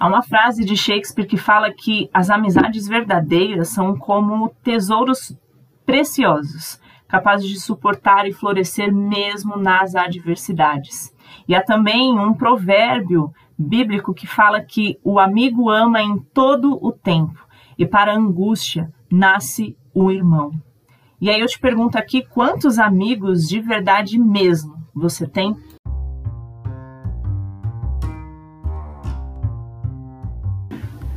Há 0.00 0.06
uma 0.06 0.22
frase 0.22 0.64
de 0.64 0.74
Shakespeare 0.78 1.26
que 1.26 1.36
fala 1.36 1.70
que 1.70 2.08
as 2.10 2.30
amizades 2.30 2.88
verdadeiras 2.88 3.68
são 3.68 3.94
como 3.94 4.48
tesouros 4.64 5.36
preciosos, 5.84 6.80
capazes 7.06 7.46
de 7.46 7.60
suportar 7.60 8.26
e 8.26 8.32
florescer 8.32 8.90
mesmo 8.90 9.58
nas 9.58 9.94
adversidades. 9.94 11.14
E 11.46 11.54
há 11.54 11.62
também 11.62 12.18
um 12.18 12.32
provérbio 12.32 13.30
bíblico 13.58 14.14
que 14.14 14.26
fala 14.26 14.62
que 14.62 14.98
o 15.04 15.18
amigo 15.18 15.68
ama 15.68 16.00
em 16.00 16.18
todo 16.32 16.78
o 16.82 16.92
tempo, 16.92 17.46
e 17.76 17.84
para 17.84 18.12
a 18.12 18.16
angústia 18.16 18.90
nasce 19.12 19.76
o 19.92 20.10
irmão. 20.10 20.50
E 21.20 21.28
aí 21.28 21.42
eu 21.42 21.46
te 21.46 21.60
pergunto 21.60 21.98
aqui, 21.98 22.22
quantos 22.22 22.78
amigos 22.78 23.46
de 23.46 23.60
verdade 23.60 24.18
mesmo 24.18 24.82
você 24.94 25.26
tem? 25.26 25.54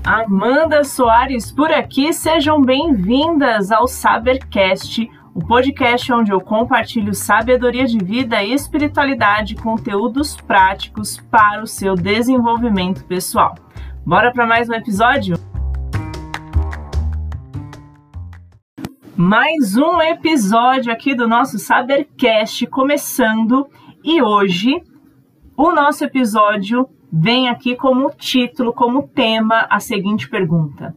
Amanda 0.06 0.84
Soares 0.84 1.50
por 1.50 1.72
aqui, 1.72 2.12
sejam 2.12 2.62
bem-vindas 2.62 3.72
ao 3.72 3.88
Sabercast, 3.88 5.10
o 5.34 5.40
podcast 5.40 6.12
onde 6.12 6.30
eu 6.30 6.42
compartilho 6.42 7.14
sabedoria 7.14 7.86
de 7.86 7.98
vida 8.04 8.44
e 8.44 8.54
espiritualidade, 8.54 9.56
conteúdos 9.56 10.36
práticos 10.36 11.18
para 11.32 11.64
o 11.64 11.68
seu 11.68 11.96
desenvolvimento 11.96 13.06
pessoal. 13.06 13.56
Bora 14.06 14.34
para 14.34 14.46
mais 14.46 14.68
um 14.68 14.74
episódio? 14.74 15.38
Mais 19.16 19.78
um 19.78 20.02
episódio 20.02 20.92
aqui 20.92 21.16
do 21.16 21.30
nosso 21.30 21.58
Sabercast 21.58 22.68
começando 22.68 23.70
e 24.04 24.22
hoje 24.22 24.84
o 25.56 25.72
nosso 25.72 26.04
episódio 26.04 26.90
vem 27.16 27.48
aqui 27.48 27.76
como 27.76 28.10
título, 28.10 28.74
como 28.74 29.08
tema, 29.08 29.68
a 29.70 29.80
seguinte 29.80 30.28
pergunta: 30.28 30.96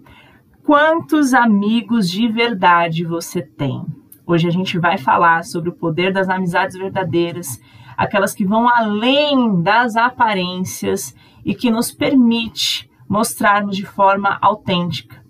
Quantos 0.64 1.34
amigos 1.34 2.10
de 2.10 2.26
verdade 2.26 3.04
você 3.04 3.42
tem? 3.42 3.84
Hoje 4.26 4.48
a 4.48 4.50
gente 4.50 4.78
vai 4.78 4.96
falar 4.96 5.44
sobre 5.44 5.68
o 5.68 5.74
poder 5.74 6.14
das 6.14 6.30
amizades 6.30 6.76
verdadeiras, 6.76 7.60
aquelas 7.96 8.34
que 8.34 8.46
vão 8.46 8.66
além 8.66 9.62
das 9.62 9.94
aparências 9.94 11.14
e 11.44 11.54
que 11.54 11.70
nos 11.70 11.92
permite 11.92 12.90
mostrarmos 13.06 13.76
de 13.76 13.84
forma 13.84 14.38
autêntica 14.40 15.25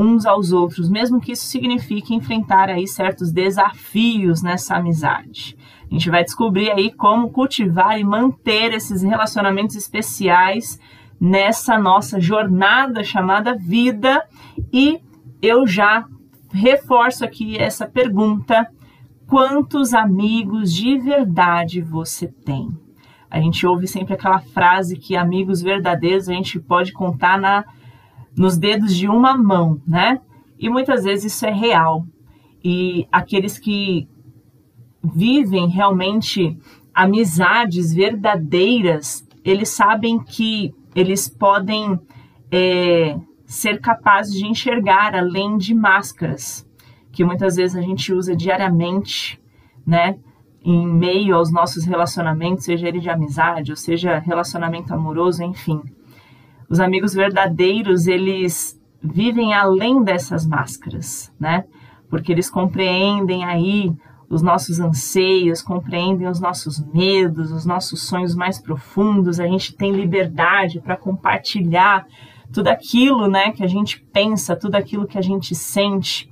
uns 0.00 0.24
aos 0.24 0.50
outros, 0.50 0.88
mesmo 0.88 1.20
que 1.20 1.32
isso 1.32 1.44
signifique 1.44 2.14
enfrentar 2.14 2.70
aí 2.70 2.88
certos 2.88 3.30
desafios 3.30 4.42
nessa 4.42 4.76
amizade. 4.76 5.54
A 5.90 5.94
gente 5.94 6.08
vai 6.08 6.24
descobrir 6.24 6.70
aí 6.70 6.90
como 6.90 7.30
cultivar 7.30 8.00
e 8.00 8.04
manter 8.04 8.72
esses 8.72 9.02
relacionamentos 9.02 9.76
especiais 9.76 10.80
nessa 11.20 11.78
nossa 11.78 12.18
jornada 12.18 13.04
chamada 13.04 13.54
vida. 13.54 14.22
E 14.72 15.00
eu 15.42 15.66
já 15.66 16.06
reforço 16.50 17.22
aqui 17.22 17.58
essa 17.58 17.86
pergunta: 17.86 18.66
quantos 19.26 19.92
amigos 19.92 20.72
de 20.72 20.96
verdade 20.98 21.82
você 21.82 22.26
tem? 22.26 22.70
A 23.30 23.38
gente 23.38 23.66
ouve 23.66 23.86
sempre 23.86 24.14
aquela 24.14 24.40
frase 24.40 24.96
que 24.96 25.14
amigos 25.14 25.60
verdadeiros 25.60 26.28
a 26.28 26.32
gente 26.32 26.58
pode 26.58 26.90
contar 26.92 27.38
na, 27.38 27.64
nos 28.36 28.56
dedos 28.56 28.94
de 28.96 29.08
uma 29.08 29.36
mão, 29.36 29.80
né? 29.86 30.20
E 30.58 30.68
muitas 30.68 31.04
vezes 31.04 31.32
isso 31.32 31.46
é 31.46 31.52
real. 31.52 32.04
E 32.62 33.06
aqueles 33.10 33.58
que 33.58 34.06
vivem 35.02 35.68
realmente 35.68 36.58
amizades 36.94 37.92
verdadeiras, 37.94 39.26
eles 39.44 39.70
sabem 39.70 40.18
que 40.18 40.74
eles 40.94 41.28
podem 41.28 41.98
é, 42.50 43.18
ser 43.46 43.80
capazes 43.80 44.34
de 44.34 44.46
enxergar 44.46 45.14
além 45.14 45.56
de 45.56 45.74
máscaras, 45.74 46.66
que 47.10 47.24
muitas 47.24 47.56
vezes 47.56 47.76
a 47.76 47.80
gente 47.80 48.12
usa 48.12 48.36
diariamente, 48.36 49.40
né? 49.86 50.18
Em 50.62 50.86
meio 50.86 51.36
aos 51.36 51.50
nossos 51.50 51.84
relacionamentos, 51.84 52.64
seja 52.64 52.86
ele 52.86 53.00
de 53.00 53.08
amizade, 53.08 53.70
ou 53.72 53.76
seja 53.76 54.18
relacionamento 54.18 54.92
amoroso, 54.92 55.42
enfim. 55.42 55.80
Os 56.70 56.78
amigos 56.78 57.12
verdadeiros, 57.12 58.06
eles 58.06 58.80
vivem 59.02 59.52
além 59.52 60.04
dessas 60.04 60.46
máscaras, 60.46 61.32
né? 61.38 61.64
Porque 62.08 62.30
eles 62.30 62.48
compreendem 62.48 63.44
aí 63.44 63.92
os 64.28 64.40
nossos 64.40 64.78
anseios, 64.78 65.62
compreendem 65.62 66.28
os 66.28 66.38
nossos 66.38 66.78
medos, 66.94 67.50
os 67.50 67.66
nossos 67.66 68.06
sonhos 68.06 68.36
mais 68.36 68.60
profundos. 68.60 69.40
A 69.40 69.48
gente 69.48 69.74
tem 69.74 69.90
liberdade 69.90 70.80
para 70.80 70.96
compartilhar 70.96 72.06
tudo 72.52 72.68
aquilo, 72.68 73.26
né, 73.26 73.50
que 73.50 73.64
a 73.64 73.66
gente 73.66 74.00
pensa, 74.12 74.54
tudo 74.54 74.76
aquilo 74.76 75.06
que 75.06 75.18
a 75.18 75.22
gente 75.22 75.54
sente. 75.54 76.30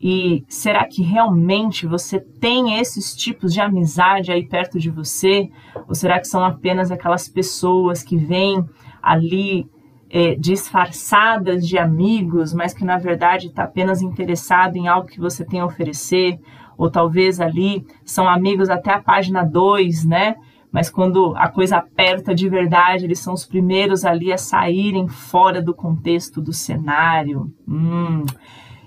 E 0.00 0.44
será 0.48 0.86
que 0.86 1.02
realmente 1.02 1.86
você 1.86 2.18
tem 2.18 2.78
esses 2.78 3.14
tipos 3.14 3.52
de 3.52 3.60
amizade 3.60 4.32
aí 4.32 4.46
perto 4.46 4.78
de 4.78 4.90
você? 4.90 5.50
Ou 5.86 5.94
será 5.94 6.18
que 6.18 6.26
são 6.26 6.42
apenas 6.42 6.90
aquelas 6.90 7.28
pessoas 7.28 8.02
que 8.02 8.16
vêm 8.16 8.64
ali 9.02 9.66
é, 10.14 10.34
disfarçadas 10.36 11.66
de 11.66 11.76
amigos, 11.76 12.54
mas 12.54 12.72
que 12.72 12.84
na 12.84 12.96
verdade 12.96 13.48
está 13.48 13.64
apenas 13.64 14.00
interessado 14.00 14.76
em 14.76 14.88
algo 14.88 15.08
que 15.08 15.20
você 15.20 15.44
tem 15.44 15.60
a 15.60 15.66
oferecer? 15.66 16.38
ou 16.76 16.90
talvez 16.90 17.40
ali 17.40 17.86
são 18.04 18.28
amigos 18.28 18.68
até 18.68 18.92
a 18.92 19.02
página 19.02 19.44
2, 19.44 20.04
né? 20.04 20.36
Mas 20.70 20.90
quando 20.90 21.34
a 21.36 21.48
coisa 21.48 21.76
aperta 21.76 22.34
de 22.34 22.48
verdade, 22.48 23.04
eles 23.04 23.20
são 23.20 23.32
os 23.32 23.44
primeiros 23.44 24.04
ali 24.04 24.32
a 24.32 24.38
saírem 24.38 25.06
fora 25.06 25.62
do 25.62 25.72
contexto 25.72 26.40
do 26.40 26.52
cenário. 26.52 27.52
Hum. 27.66 28.24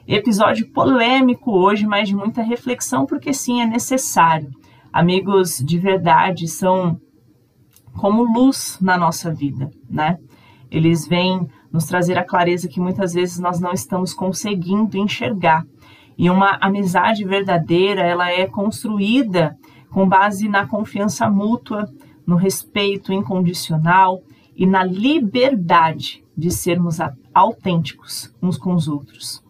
Episódio 0.05 0.69
polêmico 0.71 1.51
hoje, 1.51 1.85
mas 1.85 2.09
de 2.09 2.16
muita 2.16 2.41
reflexão, 2.41 3.05
porque 3.05 3.33
sim, 3.33 3.61
é 3.61 3.66
necessário. 3.66 4.49
Amigos 4.91 5.59
de 5.59 5.77
verdade 5.77 6.47
são 6.47 6.99
como 7.93 8.23
luz 8.23 8.77
na 8.81 8.97
nossa 8.97 9.33
vida, 9.33 9.71
né? 9.89 10.17
Eles 10.69 11.07
vêm 11.07 11.47
nos 11.72 11.85
trazer 11.85 12.17
a 12.17 12.23
clareza 12.23 12.67
que 12.67 12.79
muitas 12.79 13.13
vezes 13.13 13.39
nós 13.39 13.59
não 13.59 13.72
estamos 13.72 14.13
conseguindo 14.13 14.97
enxergar. 14.97 15.66
E 16.17 16.29
uma 16.29 16.57
amizade 16.59 17.23
verdadeira, 17.23 18.01
ela 18.01 18.31
é 18.31 18.47
construída 18.47 19.57
com 19.89 20.07
base 20.07 20.50
na 20.50 20.66
confiança 20.66 21.29
mútua, 21.29 21.88
no 22.25 22.35
respeito 22.35 23.13
incondicional 23.13 24.22
e 24.55 24.66
na 24.66 24.83
liberdade 24.83 26.23
de 26.35 26.51
sermos 26.51 26.97
autênticos 27.34 28.34
uns 28.41 28.57
com 28.57 28.73
os 28.73 28.88
outros. 28.88 29.44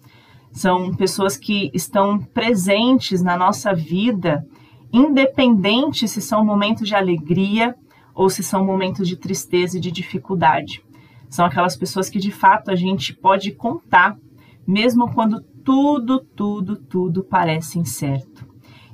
São 0.52 0.94
pessoas 0.94 1.38
que 1.38 1.72
estão 1.74 2.20
presentes 2.20 3.22
na 3.22 3.38
nossa 3.38 3.74
vida, 3.74 4.46
independente 4.92 6.08
se 6.08 6.22
são 6.22 6.44
momentos 6.44 6.88
de 6.88 6.96
alegria 6.96 7.76
ou 8.14 8.30
se 8.30 8.42
são 8.42 8.66
momentos 8.66 9.08
de 9.08 9.16
tristeza 9.16 9.78
e 9.78 9.82
de 9.82 9.92
dificuldade. 9.92 10.84
São 11.30 11.46
aquelas 11.46 11.76
pessoas 11.76 12.10
que 12.10 12.20
de 12.20 12.32
fato 12.32 12.72
a 12.72 12.76
gente 12.76 13.14
pode 13.14 13.52
contar, 13.52 14.18
mesmo 14.66 15.14
quando 15.14 15.42
tudo, 15.64 16.20
tudo, 16.20 16.78
tudo 16.78 17.24
parece 17.24 17.80
incerto. 17.80 18.48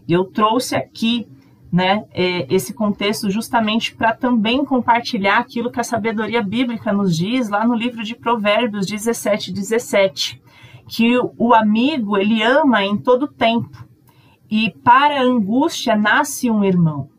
E 0.07 0.13
eu 0.13 0.25
trouxe 0.25 0.75
aqui 0.75 1.27
né, 1.71 2.05
é, 2.11 2.45
esse 2.53 2.73
contexto 2.73 3.31
justamente 3.31 3.95
para 3.95 4.13
também 4.13 4.63
compartilhar 4.63 5.39
aquilo 5.39 5.71
que 5.71 5.79
a 5.79 5.83
sabedoria 5.83 6.41
bíblica 6.41 6.93
nos 6.93 7.17
diz 7.17 7.49
lá 7.49 7.65
no 7.65 7.73
livro 7.73 8.03
de 8.03 8.15
Provérbios 8.15 8.85
17, 8.85 9.51
17, 9.51 10.41
que 10.87 11.17
o 11.37 11.53
amigo 11.53 12.17
ele 12.17 12.43
ama 12.43 12.83
em 12.83 12.97
todo 12.97 13.27
tempo 13.27 13.87
e 14.49 14.69
para 14.83 15.19
a 15.19 15.23
angústia 15.23 15.95
nasce 15.95 16.51
um 16.51 16.63
irmão. 16.63 17.09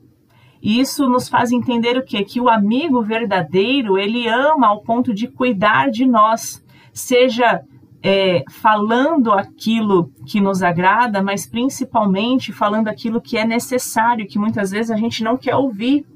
Isso 0.64 1.06
nos 1.10 1.28
faz 1.28 1.52
entender 1.52 1.98
o 1.98 2.02
quê? 2.02 2.24
Que 2.24 2.40
o 2.40 2.48
amigo 2.48 3.02
verdadeiro 3.02 3.98
ele 3.98 4.26
ama 4.26 4.68
ao 4.68 4.80
ponto 4.80 5.12
de 5.12 5.28
cuidar 5.28 5.90
de 5.90 6.06
nós, 6.06 6.64
seja 6.90 7.60
é, 8.02 8.42
falando 8.50 9.30
aquilo 9.30 10.10
que 10.26 10.40
nos 10.40 10.62
agrada, 10.62 11.22
mas 11.22 11.46
principalmente 11.46 12.50
falando 12.50 12.88
aquilo 12.88 13.20
que 13.20 13.36
é 13.36 13.44
necessário, 13.44 14.26
que 14.26 14.38
muitas 14.38 14.70
vezes 14.70 14.90
a 14.90 14.96
gente 14.96 15.22
não 15.22 15.36
quer 15.36 15.54
ouvir, 15.54 16.06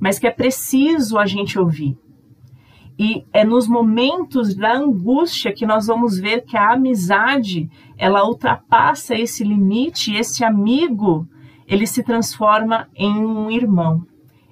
mas 0.00 0.18
que 0.18 0.26
é 0.26 0.32
preciso 0.32 1.16
a 1.16 1.24
gente 1.24 1.56
ouvir. 1.56 1.96
E 2.98 3.24
é 3.32 3.44
nos 3.44 3.68
momentos 3.68 4.56
da 4.56 4.74
angústia 4.74 5.52
que 5.52 5.64
nós 5.64 5.86
vamos 5.86 6.18
ver 6.18 6.44
que 6.44 6.56
a 6.56 6.72
amizade 6.72 7.70
ela 7.96 8.26
ultrapassa 8.26 9.14
esse 9.14 9.44
limite, 9.44 10.12
esse 10.12 10.44
amigo 10.44 11.28
ele 11.66 11.86
se 11.86 12.02
transforma 12.02 12.88
em 12.94 13.24
um 13.24 13.50
irmão. 13.50 14.06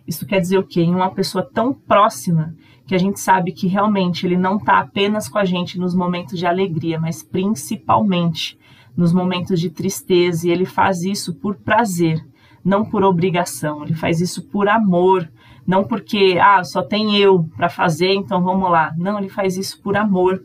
Isso 0.06 0.26
quer 0.26 0.40
dizer 0.40 0.58
o 0.58 0.66
quê? 0.66 0.82
Em 0.82 0.94
uma 0.94 1.10
pessoa 1.10 1.44
tão 1.44 1.72
próxima 1.72 2.54
que 2.86 2.94
a 2.94 2.98
gente 2.98 3.20
sabe 3.20 3.52
que 3.52 3.68
realmente 3.68 4.26
ele 4.26 4.36
não 4.36 4.56
está 4.56 4.80
apenas 4.80 5.28
com 5.28 5.38
a 5.38 5.44
gente 5.44 5.78
nos 5.78 5.94
momentos 5.94 6.38
de 6.38 6.46
alegria, 6.46 6.98
mas 6.98 7.22
principalmente 7.22 8.58
nos 8.96 9.12
momentos 9.12 9.60
de 9.60 9.70
tristeza, 9.70 10.48
e 10.48 10.50
ele 10.50 10.64
faz 10.64 11.02
isso 11.04 11.34
por 11.36 11.54
prazer, 11.56 12.20
não 12.64 12.84
por 12.84 13.04
obrigação, 13.04 13.84
ele 13.84 13.94
faz 13.94 14.20
isso 14.20 14.42
por 14.48 14.68
amor, 14.68 15.30
não 15.66 15.84
porque 15.84 16.36
ah, 16.42 16.64
só 16.64 16.82
tem 16.82 17.16
eu 17.16 17.48
para 17.56 17.68
fazer, 17.68 18.12
então 18.12 18.42
vamos 18.42 18.68
lá. 18.68 18.92
Não, 18.98 19.18
ele 19.18 19.28
faz 19.28 19.56
isso 19.56 19.80
por 19.80 19.96
amor. 19.96 20.42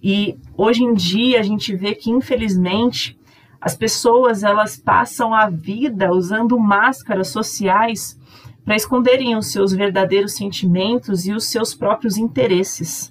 E 0.00 0.36
hoje 0.56 0.84
em 0.84 0.94
dia 0.94 1.40
a 1.40 1.42
gente 1.42 1.74
vê 1.74 1.94
que 1.94 2.10
infelizmente 2.10 3.18
as 3.64 3.74
pessoas 3.74 4.42
elas 4.42 4.76
passam 4.76 5.32
a 5.32 5.48
vida 5.48 6.12
usando 6.12 6.58
máscaras 6.58 7.28
sociais 7.28 8.20
para 8.62 8.76
esconderem 8.76 9.36
os 9.38 9.50
seus 9.50 9.72
verdadeiros 9.72 10.34
sentimentos 10.34 11.26
e 11.26 11.32
os 11.32 11.46
seus 11.46 11.74
próprios 11.74 12.18
interesses. 12.18 13.10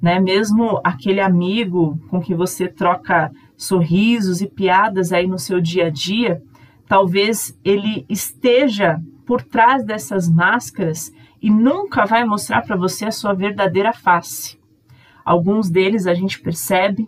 Né? 0.00 0.18
Mesmo 0.18 0.80
aquele 0.82 1.20
amigo 1.20 2.00
com 2.08 2.18
que 2.18 2.34
você 2.34 2.66
troca 2.66 3.30
sorrisos 3.58 4.40
e 4.40 4.46
piadas 4.46 5.12
aí 5.12 5.26
no 5.26 5.38
seu 5.38 5.60
dia 5.60 5.88
a 5.88 5.90
dia, 5.90 6.42
talvez 6.88 7.54
ele 7.62 8.06
esteja 8.08 8.98
por 9.26 9.42
trás 9.42 9.84
dessas 9.84 10.30
máscaras 10.30 11.12
e 11.42 11.50
nunca 11.50 12.06
vai 12.06 12.24
mostrar 12.24 12.62
para 12.62 12.74
você 12.74 13.04
a 13.04 13.12
sua 13.12 13.34
verdadeira 13.34 13.92
face. 13.92 14.58
Alguns 15.22 15.68
deles 15.68 16.06
a 16.06 16.14
gente 16.14 16.40
percebe 16.40 17.06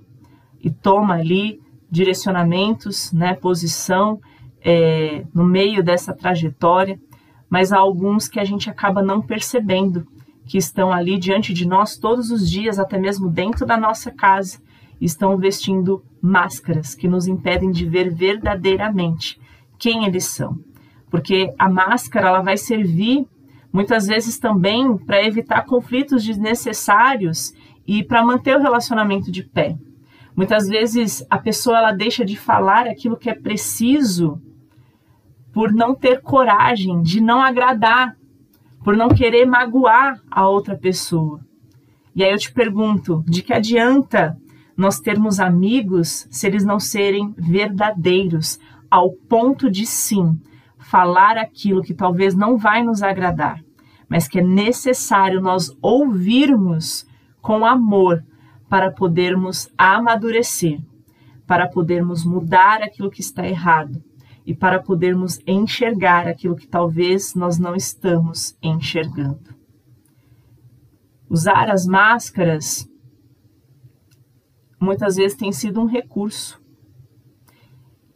e 0.61 0.71
toma 0.71 1.15
ali 1.15 1.59
direcionamentos, 1.91 3.13
né, 3.13 3.35
posição 3.35 4.21
é, 4.61 5.25
no 5.35 5.45
meio 5.45 5.83
dessa 5.83 6.13
trajetória, 6.13 6.99
mas 7.49 7.73
há 7.73 7.79
alguns 7.79 8.29
que 8.29 8.41
a 8.41 8.45
gente 8.45 8.69
acaba 8.69 9.03
não 9.03 9.23
percebendo 9.23 10.07
que 10.45 10.59
estão 10.59 10.93
ali 10.93 11.19
diante 11.19 11.53
de 11.53 11.67
nós 11.67 11.97
todos 11.97 12.31
os 12.31 12.49
dias, 12.49 12.79
até 12.79 12.99
mesmo 12.99 13.29
dentro 13.29 13.67
da 13.67 13.77
nossa 13.77 14.11
casa, 14.11 14.61
estão 15.01 15.37
vestindo 15.37 16.03
máscaras 16.23 16.95
que 16.95 17.09
nos 17.09 17.27
impedem 17.27 17.71
de 17.71 17.85
ver 17.87 18.13
verdadeiramente 18.13 19.41
quem 19.79 20.05
eles 20.05 20.25
são. 20.25 20.59
Porque 21.11 21.53
a 21.59 21.69
máscara 21.69 22.29
ela 22.29 22.43
vai 22.43 22.57
servir 22.57 23.27
muitas 23.73 24.07
vezes 24.07 24.39
também 24.39 24.97
para 24.97 25.23
evitar 25.23 25.65
conflitos 25.67 26.25
desnecessários 26.25 27.53
e 27.87 28.03
para 28.03 28.25
manter 28.25 28.57
o 28.57 28.63
relacionamento 28.63 29.31
de 29.31 29.43
pé. 29.43 29.77
Muitas 30.37 30.69
vezes 30.69 31.27
a 31.31 31.39
pessoa 31.39 31.79
ela 31.79 31.93
deixa 31.93 32.23
de 32.23 32.37
falar 32.37 32.87
aquilo 32.87 33.17
que 33.17 33.31
é 33.31 33.35
preciso 33.35 34.39
por 35.51 35.73
não 35.73 35.95
ter 35.95 36.21
coragem 36.21 37.01
de 37.01 37.23
não 37.23 37.41
agradar, 37.41 38.15
por 38.85 38.95
não 38.95 39.09
querer 39.09 39.47
magoar 39.47 40.21
a 40.31 40.47
outra 40.47 40.77
pessoa. 40.77 41.41
E 42.15 42.23
aí 42.23 42.31
eu 42.31 42.37
te 42.37 42.53
pergunto, 42.53 43.25
de 43.27 43.43
que 43.43 43.55
adianta 43.55 44.37
nós 44.77 45.01
termos 45.01 45.41
amigos 45.41 46.29
se 46.31 46.47
eles 46.47 46.65
não 46.65 46.79
serem 46.79 47.35
verdadeiros 47.39 48.61
ao 48.91 49.11
ponto 49.11 49.71
de 49.71 49.87
sim 49.87 50.39
falar 50.79 51.39
aquilo 51.39 51.83
que 51.83 51.95
talvez 51.95 52.35
não 52.35 52.59
vai 52.59 52.83
nos 52.83 53.03
agradar, 53.03 53.65
mas 54.07 54.29
que 54.29 54.41
é 54.41 54.43
necessário 54.43 55.41
nós 55.41 55.75
ouvirmos 55.81 57.07
com 57.41 57.65
amor 57.65 58.23
para 58.69 58.91
podermos 58.91 59.69
amadurecer, 59.77 60.81
para 61.47 61.69
podermos 61.69 62.25
mudar 62.25 62.83
aquilo 62.83 63.11
que 63.11 63.21
está 63.21 63.47
errado 63.47 64.03
e 64.45 64.55
para 64.55 64.81
podermos 64.81 65.41
enxergar 65.47 66.29
aquilo 66.29 66.57
que 66.57 66.67
talvez 66.67 67.35
nós 67.35 67.59
não 67.59 67.75
estamos 67.75 68.57
enxergando. 68.63 69.55
Usar 71.29 71.71
as 71.71 71.87
máscaras 71.87 72.89
muitas 74.81 75.17
vezes 75.17 75.37
tem 75.37 75.51
sido 75.51 75.81
um 75.81 75.87
recurso. 75.87 76.61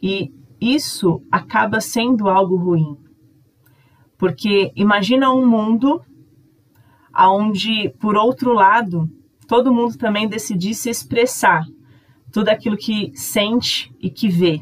E 0.01 0.33
isso 0.59 1.21
acaba 1.31 1.81
sendo 1.81 2.29
algo 2.29 2.55
ruim. 2.55 2.97
Porque 4.17 4.71
imagina 4.75 5.33
um 5.33 5.45
mundo 5.45 6.01
onde, 7.13 7.89
por 7.99 8.15
outro 8.15 8.53
lado, 8.53 9.09
todo 9.51 9.73
mundo 9.73 9.97
também 9.97 10.29
decidisse 10.29 10.89
expressar 10.89 11.65
tudo 12.31 12.47
aquilo 12.47 12.77
que 12.77 13.11
sente 13.13 13.93
e 13.99 14.09
que 14.09 14.29
vê. 14.29 14.61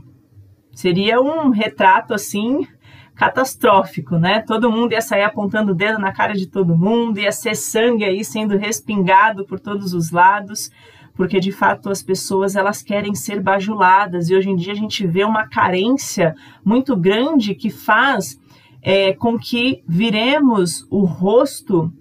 Seria 0.73 1.21
um 1.21 1.51
retrato 1.51 2.11
assim 2.11 2.67
catastrófico, 3.13 4.17
né? 4.17 4.41
Todo 4.41 4.71
mundo 4.71 4.93
ia 4.93 5.01
sair 5.01 5.21
apontando 5.21 5.73
o 5.73 5.75
dedo 5.75 5.99
na 5.99 6.11
cara 6.11 6.33
de 6.33 6.47
todo 6.47 6.75
mundo, 6.75 7.19
ia 7.19 7.31
ser 7.31 7.55
sangue 7.55 8.03
aí 8.03 8.25
sendo 8.25 8.57
respingado 8.57 9.45
por 9.45 9.59
todos 9.59 9.93
os 9.93 10.09
lados, 10.09 10.71
porque 11.13 11.39
de 11.39 11.51
fato 11.51 11.91
as 11.91 12.01
pessoas 12.01 12.55
elas 12.55 12.81
querem 12.81 13.13
ser 13.13 13.39
bajuladas 13.39 14.27
e 14.31 14.35
hoje 14.35 14.49
em 14.49 14.55
dia 14.55 14.73
a 14.73 14.75
gente 14.75 15.05
vê 15.05 15.23
uma 15.23 15.47
carência 15.47 16.33
muito 16.65 16.97
grande 16.97 17.53
que 17.53 17.69
faz 17.69 18.39
é, 18.81 19.13
com 19.13 19.37
que 19.37 19.83
viremos 19.87 20.87
o 20.89 21.05
rosto 21.05 21.93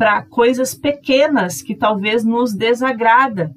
para 0.00 0.22
coisas 0.22 0.74
pequenas 0.74 1.60
que 1.60 1.74
talvez 1.74 2.24
nos 2.24 2.54
desagrada 2.54 3.54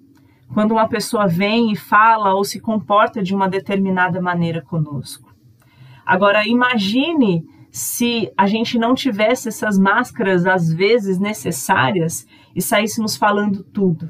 quando 0.53 0.73
uma 0.73 0.89
pessoa 0.89 1.25
vem 1.25 1.71
e 1.71 1.75
fala 1.77 2.35
ou 2.35 2.43
se 2.43 2.59
comporta 2.59 3.23
de 3.23 3.33
uma 3.33 3.47
determinada 3.47 4.21
maneira 4.21 4.61
conosco. 4.61 5.33
Agora 6.05 6.45
imagine 6.45 7.45
se 7.71 8.29
a 8.37 8.45
gente 8.45 8.77
não 8.77 8.93
tivesse 8.93 9.47
essas 9.47 9.79
máscaras 9.79 10.45
às 10.45 10.69
vezes 10.73 11.17
necessárias 11.17 12.27
e 12.53 12.61
saíssemos 12.61 13.15
falando 13.15 13.63
tudo. 13.63 14.09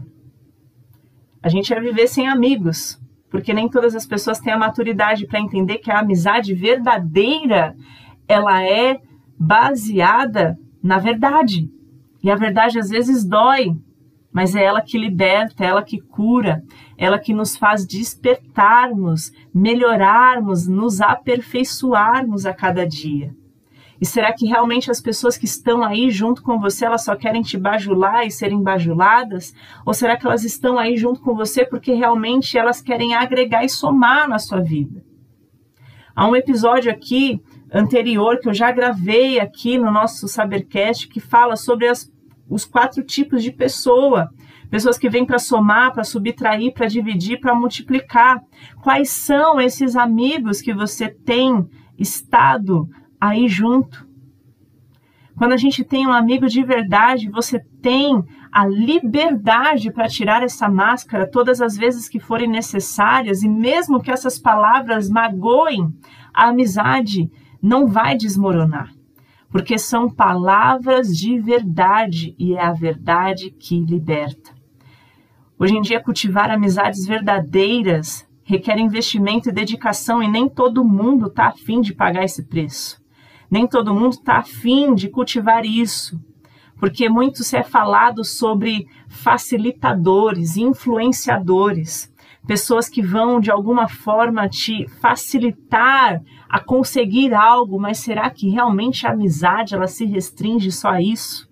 A 1.39 1.49
gente 1.49 1.69
ia 1.69 1.79
viver 1.79 2.07
sem 2.07 2.27
amigos, 2.27 2.99
porque 3.29 3.53
nem 3.53 3.69
todas 3.69 3.93
as 3.95 4.07
pessoas 4.07 4.39
têm 4.39 4.51
a 4.51 4.57
maturidade 4.57 5.27
para 5.27 5.39
entender 5.39 5.77
que 5.77 5.91
a 5.91 5.99
amizade 5.99 6.55
verdadeira 6.55 7.75
ela 8.27 8.63
é 8.63 8.99
baseada 9.37 10.57
na 10.81 10.97
verdade. 10.97 11.69
E 12.23 12.31
a 12.31 12.35
verdade 12.35 12.79
às 12.79 12.89
vezes 12.89 13.25
dói, 13.25 13.75
mas 14.31 14.55
é 14.55 14.63
ela 14.63 14.81
que 14.81 14.97
liberta, 14.97 15.63
é 15.63 15.67
ela 15.67 15.83
que 15.83 15.99
cura, 15.99 16.63
é 16.97 17.05
ela 17.05 17.19
que 17.19 17.33
nos 17.33 17.55
faz 17.55 17.85
despertarmos, 17.85 19.31
melhorarmos, 19.53 20.67
nos 20.67 21.01
aperfeiçoarmos 21.01 22.45
a 22.45 22.53
cada 22.53 22.87
dia. 22.87 23.35
E 24.01 24.05
será 24.05 24.33
que 24.33 24.47
realmente 24.47 24.89
as 24.89 24.99
pessoas 24.99 25.37
que 25.37 25.45
estão 25.45 25.83
aí 25.83 26.09
junto 26.09 26.41
com 26.41 26.59
você, 26.59 26.83
elas 26.83 27.05
só 27.05 27.15
querem 27.15 27.41
te 27.41 27.57
bajular 27.57 28.25
e 28.25 28.31
serem 28.31 28.61
bajuladas? 28.61 29.53
Ou 29.85 29.93
será 29.93 30.17
que 30.17 30.25
elas 30.25 30.43
estão 30.43 30.79
aí 30.79 30.97
junto 30.97 31.21
com 31.21 31.35
você 31.35 31.63
porque 31.63 31.93
realmente 31.93 32.57
elas 32.57 32.81
querem 32.81 33.13
agregar 33.13 33.63
e 33.63 33.69
somar 33.69 34.27
na 34.27 34.39
sua 34.39 34.59
vida? 34.59 35.05
Há 36.15 36.27
um 36.27 36.35
episódio 36.35 36.91
aqui 36.91 37.41
anterior 37.73 38.39
que 38.39 38.47
eu 38.47 38.53
já 38.53 38.71
gravei 38.71 39.39
aqui 39.39 39.77
no 39.77 39.91
nosso 39.91 40.27
Sabercast 40.27 41.07
que 41.07 41.19
fala 41.19 41.55
sobre 41.55 41.87
as 41.87 42.13
os 42.49 42.65
quatro 42.65 43.03
tipos 43.03 43.43
de 43.43 43.51
pessoa. 43.51 44.29
Pessoas 44.69 44.97
que 44.97 45.09
vêm 45.09 45.25
para 45.25 45.39
somar, 45.39 45.93
para 45.93 46.03
subtrair, 46.03 46.73
para 46.73 46.87
dividir, 46.87 47.39
para 47.39 47.55
multiplicar. 47.55 48.41
Quais 48.81 49.09
são 49.09 49.59
esses 49.59 49.95
amigos 49.95 50.61
que 50.61 50.73
você 50.73 51.09
tem 51.09 51.67
estado 51.97 52.87
aí 53.19 53.47
junto? 53.47 54.07
Quando 55.35 55.53
a 55.53 55.57
gente 55.57 55.83
tem 55.83 56.05
um 56.07 56.13
amigo 56.13 56.47
de 56.47 56.63
verdade, 56.63 57.29
você 57.29 57.59
tem 57.81 58.23
a 58.51 58.67
liberdade 58.67 59.91
para 59.91 60.07
tirar 60.07 60.43
essa 60.43 60.69
máscara 60.69 61.29
todas 61.29 61.59
as 61.59 61.75
vezes 61.75 62.07
que 62.07 62.19
forem 62.19 62.47
necessárias, 62.47 63.41
e 63.41 63.49
mesmo 63.49 63.99
que 63.99 64.11
essas 64.11 64.37
palavras 64.37 65.09
magoem, 65.09 65.91
a 66.31 66.49
amizade 66.49 67.31
não 67.63 67.87
vai 67.87 68.15
desmoronar 68.15 68.93
porque 69.53 69.77
são 69.77 70.09
palavras 70.09 71.15
de 71.15 71.39
verdade 71.39 72.35
e 72.39 72.55
é 72.55 72.65
a 72.65 72.73
verdade 72.73 73.51
que 73.51 73.79
liberta. 73.79 74.51
Hoje 75.59 75.75
em 75.75 75.81
dia, 75.81 76.01
cultivar 76.01 76.49
amizades 76.49 77.05
verdadeiras 77.05 78.27
requer 78.43 78.79
investimento 78.79 79.49
e 79.49 79.53
dedicação 79.53 80.21
e 80.23 80.27
nem 80.27 80.49
todo 80.49 80.83
mundo 80.83 81.27
está 81.27 81.47
afim 81.49 81.81
de 81.81 81.93
pagar 81.93 82.23
esse 82.23 82.43
preço. 82.43 83.01
Nem 83.49 83.67
todo 83.67 83.93
mundo 83.93 84.13
está 84.13 84.37
afim 84.37 84.95
de 84.95 85.07
cultivar 85.07 85.63
isso, 85.63 86.19
porque 86.79 87.07
muito 87.07 87.43
se 87.43 87.55
é 87.55 87.63
falado 87.63 88.23
sobre 88.23 88.87
facilitadores, 89.07 90.57
influenciadores, 90.57 92.11
pessoas 92.45 92.89
que 92.89 93.01
vão 93.01 93.39
de 93.39 93.51
alguma 93.51 93.87
forma 93.87 94.49
te 94.49 94.87
facilitar 95.01 96.21
a 96.49 96.59
conseguir 96.59 97.33
algo, 97.33 97.79
mas 97.79 97.99
será 97.99 98.29
que 98.29 98.49
realmente 98.49 99.07
a 99.07 99.11
amizade 99.11 99.73
ela 99.73 99.87
se 99.87 100.05
restringe 100.05 100.71
só 100.71 100.89
a 100.89 101.01
isso? 101.01 101.51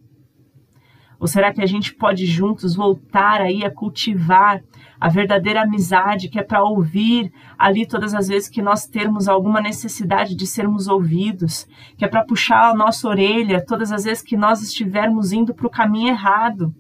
Ou 1.19 1.27
será 1.27 1.53
que 1.53 1.61
a 1.61 1.67
gente 1.67 1.93
pode 1.93 2.25
juntos 2.25 2.75
voltar 2.75 3.41
aí 3.41 3.63
a 3.63 3.69
cultivar 3.69 4.59
a 4.99 5.07
verdadeira 5.07 5.61
amizade, 5.61 6.29
que 6.29 6.39
é 6.39 6.43
para 6.43 6.63
ouvir 6.63 7.31
ali 7.57 7.87
todas 7.87 8.13
as 8.13 8.27
vezes 8.27 8.49
que 8.49 8.61
nós 8.61 8.87
termos 8.87 9.27
alguma 9.27 9.61
necessidade 9.61 10.35
de 10.35 10.47
sermos 10.47 10.87
ouvidos, 10.87 11.67
que 11.97 12.03
é 12.03 12.07
para 12.07 12.23
puxar 12.23 12.71
a 12.71 12.75
nossa 12.75 13.07
orelha 13.07 13.63
todas 13.63 13.91
as 13.91 14.03
vezes 14.03 14.23
que 14.23 14.35
nós 14.35 14.61
estivermos 14.63 15.31
indo 15.31 15.53
para 15.53 15.67
o 15.67 15.71
caminho 15.71 16.09
errado. 16.09 16.73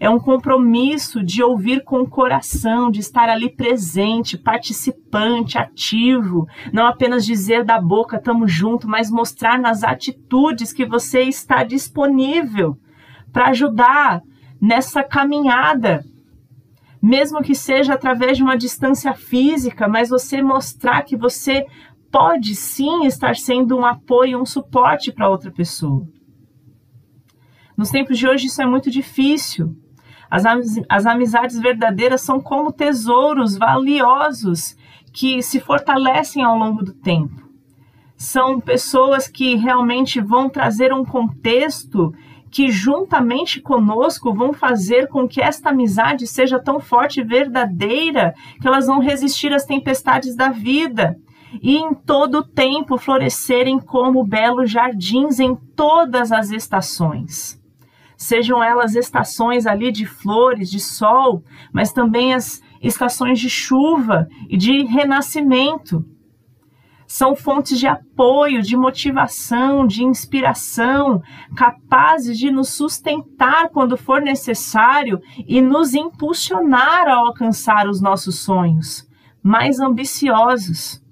É 0.00 0.08
um 0.08 0.18
compromisso 0.18 1.22
de 1.22 1.42
ouvir 1.42 1.84
com 1.84 2.00
o 2.00 2.08
coração, 2.08 2.90
de 2.90 3.00
estar 3.00 3.28
ali 3.28 3.54
presente, 3.54 4.38
participante, 4.38 5.58
ativo, 5.58 6.48
não 6.72 6.86
apenas 6.86 7.22
dizer 7.22 7.64
da 7.64 7.78
boca 7.78 8.16
estamos 8.16 8.50
junto, 8.50 8.88
mas 8.88 9.10
mostrar 9.10 9.60
nas 9.60 9.84
atitudes 9.84 10.72
que 10.72 10.86
você 10.86 11.24
está 11.24 11.62
disponível 11.62 12.78
para 13.30 13.48
ajudar 13.48 14.22
nessa 14.58 15.04
caminhada. 15.04 16.02
Mesmo 17.02 17.42
que 17.42 17.54
seja 17.54 17.92
através 17.92 18.38
de 18.38 18.42
uma 18.42 18.56
distância 18.56 19.12
física, 19.12 19.86
mas 19.86 20.08
você 20.08 20.40
mostrar 20.40 21.02
que 21.02 21.16
você 21.16 21.66
pode 22.10 22.54
sim 22.54 23.04
estar 23.04 23.36
sendo 23.36 23.76
um 23.76 23.84
apoio, 23.84 24.40
um 24.40 24.46
suporte 24.46 25.12
para 25.12 25.28
outra 25.28 25.50
pessoa. 25.50 26.06
Nos 27.76 27.90
tempos 27.90 28.18
de 28.18 28.26
hoje 28.26 28.46
isso 28.46 28.60
é 28.60 28.66
muito 28.66 28.90
difícil. 28.90 29.74
As, 30.30 30.44
as 30.88 31.06
amizades 31.06 31.58
verdadeiras 31.58 32.20
são 32.20 32.40
como 32.40 32.70
tesouros 32.70 33.56
valiosos 33.56 34.76
que 35.12 35.42
se 35.42 35.58
fortalecem 35.58 36.44
ao 36.44 36.56
longo 36.56 36.84
do 36.84 36.92
tempo. 36.92 37.50
São 38.16 38.60
pessoas 38.60 39.26
que 39.26 39.56
realmente 39.56 40.20
vão 40.20 40.48
trazer 40.48 40.92
um 40.92 41.04
contexto 41.04 42.14
que, 42.50 42.70
juntamente 42.70 43.60
conosco, 43.60 44.32
vão 44.32 44.52
fazer 44.52 45.08
com 45.08 45.26
que 45.26 45.40
esta 45.40 45.70
amizade 45.70 46.26
seja 46.26 46.58
tão 46.60 46.78
forte 46.78 47.20
e 47.20 47.24
verdadeira 47.24 48.34
que 48.60 48.68
elas 48.68 48.86
vão 48.86 49.00
resistir 49.00 49.52
às 49.52 49.64
tempestades 49.64 50.36
da 50.36 50.50
vida 50.50 51.16
e 51.60 51.76
em 51.76 51.92
todo 51.94 52.38
o 52.38 52.46
tempo 52.46 52.96
florescerem 52.96 53.80
como 53.80 54.24
belos 54.24 54.70
jardins 54.70 55.40
em 55.40 55.56
todas 55.74 56.30
as 56.30 56.50
estações 56.50 57.59
sejam 58.20 58.62
elas 58.62 58.94
estações 58.94 59.66
ali 59.66 59.90
de 59.90 60.04
flores, 60.04 60.70
de 60.70 60.78
sol, 60.78 61.42
mas 61.72 61.90
também 61.90 62.34
as 62.34 62.60
estações 62.82 63.40
de 63.40 63.48
chuva 63.48 64.28
e 64.46 64.58
de 64.58 64.84
renascimento. 64.84 66.04
São 67.06 67.34
fontes 67.34 67.78
de 67.78 67.86
apoio, 67.86 68.60
de 68.60 68.76
motivação, 68.76 69.86
de 69.86 70.04
inspiração, 70.04 71.22
capazes 71.56 72.38
de 72.38 72.50
nos 72.50 72.68
sustentar 72.68 73.70
quando 73.70 73.96
for 73.96 74.20
necessário 74.20 75.18
e 75.48 75.62
nos 75.62 75.94
impulsionar 75.94 77.08
a 77.08 77.14
alcançar 77.14 77.88
os 77.88 78.02
nossos 78.02 78.40
sonhos 78.40 79.08
mais 79.42 79.80
ambiciosos. 79.80 81.02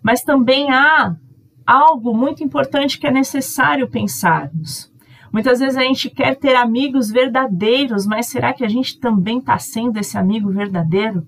Mas 0.00 0.22
também 0.22 0.70
há 0.70 1.16
algo 1.66 2.16
muito 2.16 2.44
importante 2.44 3.00
que 3.00 3.06
é 3.08 3.10
necessário 3.10 3.90
pensarmos. 3.90 4.96
Muitas 5.32 5.60
vezes 5.60 5.76
a 5.76 5.82
gente 5.82 6.08
quer 6.08 6.36
ter 6.36 6.54
amigos 6.54 7.10
verdadeiros, 7.10 8.06
mas 8.06 8.26
será 8.26 8.52
que 8.52 8.64
a 8.64 8.68
gente 8.68 8.98
também 8.98 9.38
está 9.38 9.58
sendo 9.58 9.98
esse 9.98 10.16
amigo 10.16 10.50
verdadeiro? 10.50 11.26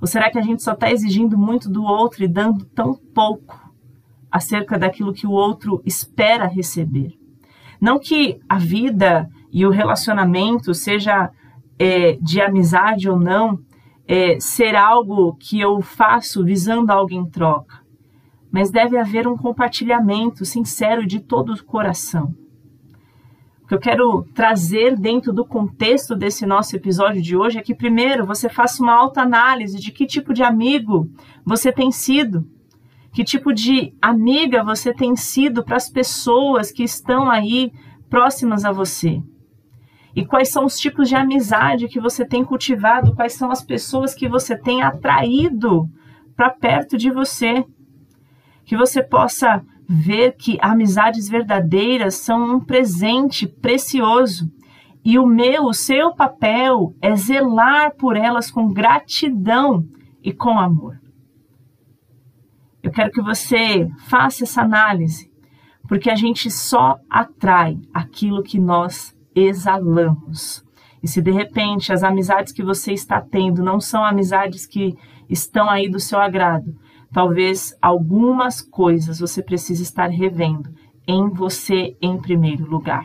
Ou 0.00 0.06
será 0.06 0.30
que 0.30 0.38
a 0.38 0.42
gente 0.42 0.62
só 0.62 0.72
está 0.72 0.90
exigindo 0.90 1.38
muito 1.38 1.70
do 1.70 1.82
outro 1.82 2.22
e 2.22 2.28
dando 2.28 2.64
tão 2.66 2.94
pouco 3.14 3.58
acerca 4.30 4.78
daquilo 4.78 5.12
que 5.12 5.26
o 5.26 5.32
outro 5.32 5.82
espera 5.84 6.46
receber? 6.46 7.14
Não 7.80 7.98
que 7.98 8.38
a 8.48 8.58
vida 8.58 9.28
e 9.50 9.64
o 9.64 9.70
relacionamento 9.70 10.74
seja 10.74 11.30
é, 11.78 12.18
de 12.20 12.40
amizade 12.40 13.08
ou 13.08 13.18
não, 13.18 13.58
é, 14.06 14.38
ser 14.38 14.76
algo 14.76 15.34
que 15.36 15.60
eu 15.60 15.80
faço 15.80 16.44
visando 16.44 16.90
algo 16.90 17.12
em 17.12 17.24
troca, 17.24 17.80
mas 18.52 18.70
deve 18.70 18.98
haver 18.98 19.26
um 19.26 19.36
compartilhamento 19.36 20.44
sincero 20.44 21.06
de 21.06 21.20
todo 21.20 21.54
o 21.54 21.64
coração 21.64 22.34
que 23.70 23.74
eu 23.76 23.78
quero 23.78 24.24
trazer 24.34 24.98
dentro 24.98 25.32
do 25.32 25.46
contexto 25.46 26.16
desse 26.16 26.44
nosso 26.44 26.74
episódio 26.74 27.22
de 27.22 27.36
hoje 27.36 27.56
é 27.56 27.62
que, 27.62 27.72
primeiro, 27.72 28.26
você 28.26 28.48
faça 28.48 28.82
uma 28.82 28.92
autoanálise 28.92 29.78
de 29.78 29.92
que 29.92 30.08
tipo 30.08 30.34
de 30.34 30.42
amigo 30.42 31.08
você 31.44 31.70
tem 31.70 31.92
sido, 31.92 32.44
que 33.12 33.22
tipo 33.22 33.52
de 33.52 33.94
amiga 34.02 34.64
você 34.64 34.92
tem 34.92 35.14
sido 35.14 35.62
para 35.62 35.76
as 35.76 35.88
pessoas 35.88 36.72
que 36.72 36.82
estão 36.82 37.30
aí 37.30 37.70
próximas 38.08 38.64
a 38.64 38.72
você. 38.72 39.22
E 40.16 40.26
quais 40.26 40.50
são 40.50 40.64
os 40.64 40.76
tipos 40.76 41.08
de 41.08 41.14
amizade 41.14 41.86
que 41.86 42.00
você 42.00 42.26
tem 42.26 42.44
cultivado, 42.44 43.14
quais 43.14 43.34
são 43.34 43.52
as 43.52 43.62
pessoas 43.62 44.16
que 44.16 44.28
você 44.28 44.58
tem 44.58 44.82
atraído 44.82 45.88
para 46.34 46.50
perto 46.50 46.98
de 46.98 47.08
você. 47.08 47.64
Que 48.64 48.76
você 48.76 49.00
possa 49.00 49.64
ver 49.92 50.36
que 50.36 50.56
amizades 50.62 51.28
verdadeiras 51.28 52.14
são 52.14 52.54
um 52.54 52.60
presente 52.60 53.44
precioso 53.44 54.48
e 55.04 55.18
o 55.18 55.26
meu, 55.26 55.64
o 55.64 55.74
seu 55.74 56.14
papel 56.14 56.94
é 57.02 57.16
zelar 57.16 57.96
por 57.96 58.16
elas 58.16 58.52
com 58.52 58.72
gratidão 58.72 59.84
e 60.22 60.32
com 60.32 60.60
amor. 60.60 61.00
Eu 62.80 62.92
quero 62.92 63.10
que 63.10 63.20
você 63.20 63.90
faça 64.06 64.44
essa 64.44 64.62
análise, 64.62 65.28
porque 65.88 66.08
a 66.08 66.14
gente 66.14 66.52
só 66.52 66.96
atrai 67.10 67.76
aquilo 67.92 68.44
que 68.44 68.60
nós 68.60 69.12
exalamos. 69.34 70.64
E 71.02 71.08
se 71.08 71.20
de 71.20 71.32
repente 71.32 71.92
as 71.92 72.04
amizades 72.04 72.52
que 72.52 72.62
você 72.62 72.92
está 72.92 73.20
tendo 73.20 73.60
não 73.60 73.80
são 73.80 74.04
amizades 74.04 74.66
que 74.66 74.94
estão 75.28 75.68
aí 75.68 75.88
do 75.88 75.98
seu 75.98 76.20
agrado, 76.20 76.76
Talvez 77.12 77.76
algumas 77.82 78.60
coisas 78.62 79.18
você 79.18 79.42
precise 79.42 79.82
estar 79.82 80.08
revendo 80.08 80.70
em 81.06 81.28
você 81.28 81.96
em 82.00 82.16
primeiro 82.20 82.64
lugar. 82.64 83.04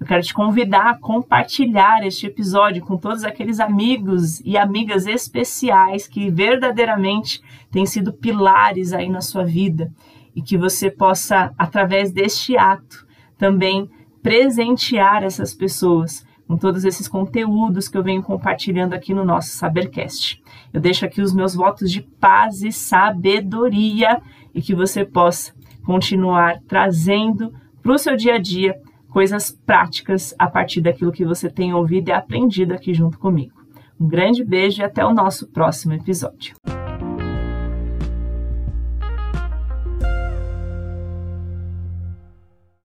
Eu 0.00 0.06
quero 0.06 0.22
te 0.22 0.32
convidar 0.32 0.90
a 0.90 0.98
compartilhar 0.98 2.04
este 2.06 2.26
episódio 2.26 2.82
com 2.82 2.96
todos 2.96 3.22
aqueles 3.22 3.60
amigos 3.60 4.40
e 4.40 4.56
amigas 4.56 5.06
especiais 5.06 6.08
que 6.08 6.30
verdadeiramente 6.30 7.40
têm 7.70 7.84
sido 7.84 8.12
pilares 8.12 8.94
aí 8.94 9.10
na 9.10 9.20
sua 9.20 9.44
vida 9.44 9.92
e 10.34 10.40
que 10.40 10.56
você 10.56 10.90
possa, 10.90 11.52
através 11.58 12.10
deste 12.10 12.56
ato, 12.56 13.06
também 13.36 13.90
presentear 14.22 15.22
essas 15.22 15.54
pessoas 15.54 16.24
com 16.50 16.56
todos 16.56 16.84
esses 16.84 17.06
conteúdos 17.06 17.86
que 17.86 17.96
eu 17.96 18.02
venho 18.02 18.24
compartilhando 18.24 18.92
aqui 18.92 19.14
no 19.14 19.24
nosso 19.24 19.50
Sabercast. 19.50 20.42
Eu 20.72 20.80
deixo 20.80 21.04
aqui 21.04 21.22
os 21.22 21.32
meus 21.32 21.54
votos 21.54 21.92
de 21.92 22.00
paz 22.02 22.64
e 22.64 22.72
sabedoria 22.72 24.20
e 24.52 24.60
que 24.60 24.74
você 24.74 25.04
possa 25.04 25.54
continuar 25.84 26.60
trazendo 26.66 27.54
para 27.80 27.92
o 27.92 27.98
seu 27.98 28.16
dia 28.16 28.34
a 28.34 28.38
dia 28.38 28.74
coisas 29.10 29.52
práticas 29.64 30.34
a 30.36 30.48
partir 30.48 30.80
daquilo 30.80 31.12
que 31.12 31.24
você 31.24 31.48
tem 31.48 31.72
ouvido 31.72 32.08
e 32.08 32.12
aprendido 32.12 32.74
aqui 32.74 32.92
junto 32.92 33.16
comigo. 33.16 33.54
Um 34.00 34.08
grande 34.08 34.44
beijo 34.44 34.82
e 34.82 34.84
até 34.84 35.06
o 35.06 35.14
nosso 35.14 35.46
próximo 35.46 35.92
episódio. 35.92 36.56